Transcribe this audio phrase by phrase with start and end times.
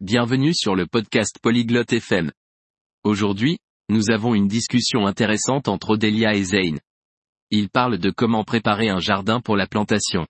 [0.00, 2.30] bienvenue sur le podcast Polyglotte FM.
[3.02, 3.58] Aujourd'hui,
[3.88, 6.80] nous avons une discussion intéressante entre Odélia et Zane.
[7.50, 10.26] Ils parlent de comment préparer un jardin pour la plantation.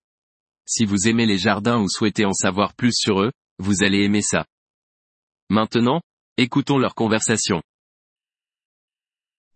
[0.66, 4.22] Si vous aimez les jardins ou souhaitez en savoir plus sur eux, vous allez aimer
[4.22, 4.46] ça.
[5.50, 6.00] Maintenant,
[6.36, 7.60] écoutons leur conversation.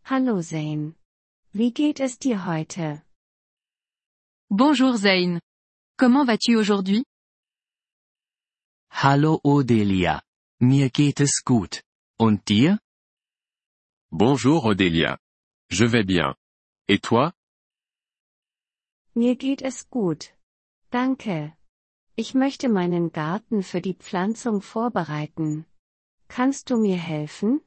[0.04, 0.94] Hallo Zane.
[1.54, 3.00] Wie geht es dir heute?
[4.50, 5.40] Bonjour Zane.
[5.96, 7.04] Comment vas-tu aujourd'hui?
[8.90, 10.22] Hallo Odelia.
[10.60, 11.82] Mir geht es gut.
[12.18, 12.78] Und dir?
[14.10, 15.18] Bonjour Odélia.
[15.70, 16.34] Je vais bien.
[16.88, 17.32] Et toi
[19.14, 20.34] Mir geht es gut.
[20.90, 21.56] Danke.
[22.16, 25.64] Ich möchte meinen Garten für die Pflanzung vorbereiten.
[26.28, 27.60] Kannst du mir helfen?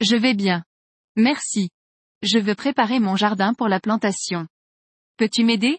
[0.00, 0.62] Je vais bien.
[1.16, 1.70] Merci.
[2.22, 4.46] Je veux préparer mon jardin pour la plantation.
[5.16, 5.78] Peux-tu m'aider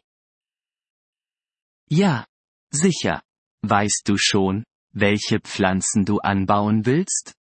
[1.89, 2.25] Ja.
[2.73, 3.21] Sicher.
[3.63, 7.33] Weißt du schon, welche Pflanzen du anbauen willst?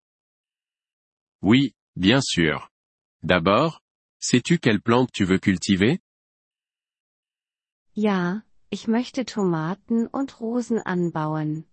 [1.42, 2.68] Oui, bien sûr.
[3.22, 3.80] D'abord,
[4.20, 5.98] sais-tu quelle plante tu veux cultiver
[7.94, 11.64] Ja, ich möchte Tomaten und Rosen anbauen.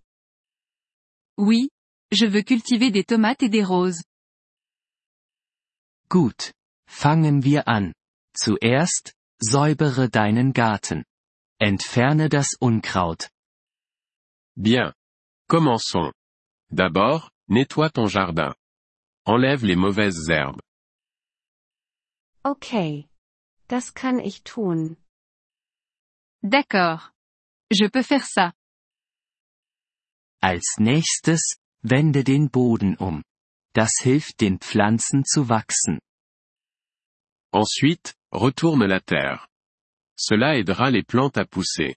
[1.38, 1.70] Oui.
[2.09, 4.02] Je veux cultiver des tomates et des roses.
[6.09, 6.54] Gut.
[6.88, 7.94] Fangen wir an.
[8.34, 11.04] Zuerst, säubere deinen Garten.
[11.59, 13.30] Entferne das Unkraut.
[14.58, 14.94] Bien.
[15.47, 16.11] Commençons.
[16.72, 18.55] D'abord, nettoie ton jardin.
[19.25, 20.61] Enlève les mauvaises herbes.
[22.44, 23.08] Okay.
[23.67, 24.97] Das kann ich tun.
[26.41, 27.11] D'accord.
[27.72, 28.53] Je peux faire ça.
[30.41, 33.23] Als nächstes, wende den Boden um.
[33.73, 35.99] Das hilft den Pflanzen zu wachsen.
[37.52, 39.47] Ensuite, retourne la terre.
[40.17, 41.95] Cela aidera les plantes à pousser.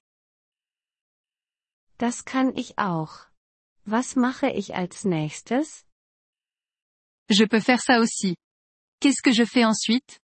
[2.01, 3.27] Das kann ich auch.
[3.85, 5.85] Was mache ich als nächstes?
[7.29, 8.37] Je peux faire ça aussi.
[9.01, 10.19] Qu'est-ce que je fais ensuite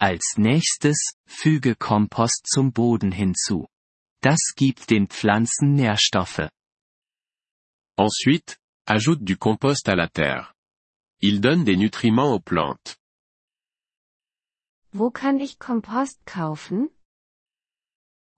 [0.00, 3.68] Als nächstes, füge Kompost zum Boden hinzu.
[4.20, 6.50] Das gibt den Pflanzen Nährstoffe.
[7.96, 10.54] Ensuite, ajoute du compost à la terre.
[11.20, 12.96] Il donne des nutriments aux plantes.
[14.90, 16.90] Wo kann ich Kompost kaufen?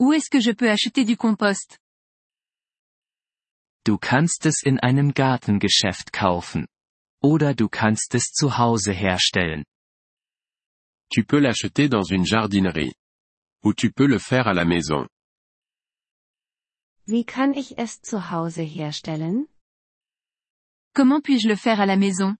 [0.00, 1.78] Où est-ce que je peux acheter du compost
[3.84, 6.66] Du kannst es in einem Gartengeschäft kaufen.
[7.22, 9.64] Oder du kannst es zu Hause herstellen.
[11.12, 12.94] Tu peux l'acheter dans une jardinerie.
[13.62, 15.06] Ou tu peux le faire à la maison.
[17.06, 19.48] Wie kann ich es zu Hause herstellen?
[20.94, 22.36] Comment puis-je le faire à la maison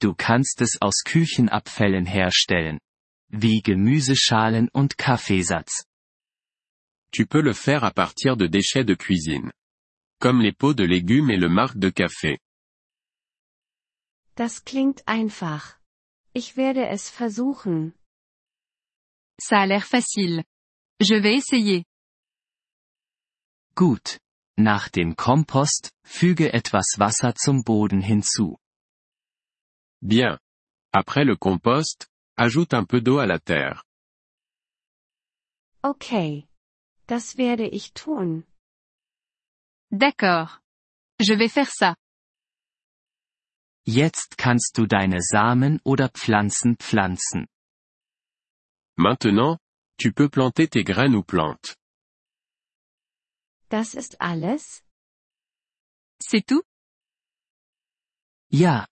[0.00, 2.78] Du kannst es aus Küchenabfällen herstellen.
[3.30, 5.84] Wie Gemüseschalen und Kaffeesatz.
[7.12, 9.52] Tu peux le faire à partir de déchets de cuisine.
[10.20, 12.38] Comme les pots de légumes et le marc de café.
[14.34, 15.78] Das klingt einfach.
[16.34, 17.94] Ich werde es versuchen.
[19.40, 20.44] Ça a l'air facile.
[21.00, 21.84] Je vais essayer.
[23.74, 24.18] Gut.
[24.58, 28.58] Nach dem Kompost, füge etwas Wasser zum Boden hinzu.
[30.00, 30.38] Bien.
[30.92, 33.82] Après le compost, ajoute un peu d'eau à la terre.
[35.82, 36.48] Okay.
[37.06, 38.44] Das werde ich tun.
[39.92, 40.60] D'accord.
[41.20, 41.96] Je vais faire ça.
[43.86, 47.46] Jetzt kannst du deine Samen oder Pflanzen pflanzen.
[48.98, 49.58] Maintenant,
[49.96, 51.76] tu peux planter tes graines ou plantes.
[53.68, 54.82] Das ist alles?
[56.20, 56.64] C'est tout
[58.50, 58.86] Ja.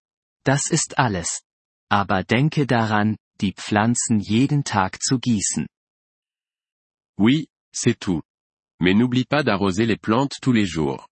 [0.45, 1.43] Das ist alles.
[1.91, 5.67] Aber denke daran, die Pflanzen jeden Tag zu gießen.
[7.19, 8.23] Oui, c'est tout.
[8.81, 11.09] Mais n'oublie pas d'arroser les plantes tous les jours.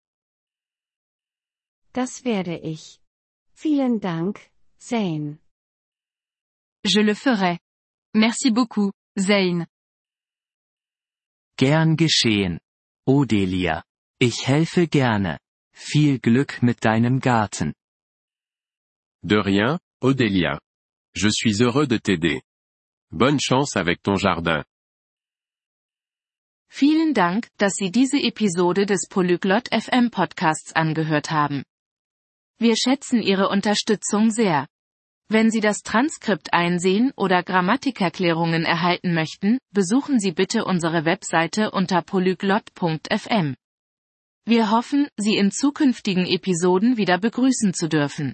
[1.93, 2.99] Das werde ich.
[3.53, 4.49] Vielen Dank,
[4.79, 5.39] Zane.
[6.83, 7.59] Je le ferai.
[8.15, 9.67] Merci beaucoup, Zane.
[11.57, 12.59] Gern geschehen.
[13.05, 13.83] Odelia.
[14.19, 15.39] Ich helfe gerne.
[15.73, 17.73] Viel Glück mit deinem Garten.
[19.23, 20.59] De rien, Odélia.
[21.13, 22.41] Je suis heureux de t'aider.
[23.11, 24.63] Bonne chance avec ton jardin.
[26.69, 31.63] Vielen Dank, dass Sie diese Episode des Polyglot FM Podcasts angehört haben.
[32.59, 34.67] Wir schätzen Ihre Unterstützung sehr.
[35.27, 42.01] Wenn Sie das Transkript einsehen oder Grammatikerklärungen erhalten möchten, besuchen Sie bitte unsere Webseite unter
[42.01, 43.55] polyglot.fm.
[44.45, 48.33] Wir hoffen, Sie in zukünftigen Episoden wieder begrüßen zu dürfen.